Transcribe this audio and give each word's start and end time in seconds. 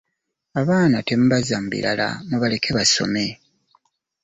Abaana 0.59 0.97
temubazza 1.07 1.55
mu 1.61 1.69
birala 1.73 2.07
mubaleke 2.27 2.69
basome. 2.77 3.25